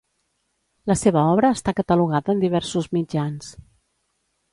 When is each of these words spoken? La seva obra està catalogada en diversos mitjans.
La 0.91 0.95
seva 1.01 1.25
obra 1.33 1.51
està 1.57 1.73
catalogada 1.79 2.35
en 2.35 2.41
diversos 2.45 2.87
mitjans. 2.99 3.51